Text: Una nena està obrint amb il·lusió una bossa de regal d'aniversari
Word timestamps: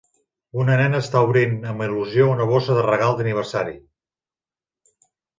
Una 0.61 0.75
nena 0.77 1.01
està 1.03 1.19
obrint 1.25 1.51
amb 1.71 1.83
il·lusió 1.87 2.25
una 2.35 2.47
bossa 2.53 2.77
de 2.77 2.85
regal 2.87 3.13
d'aniversari 3.19 3.77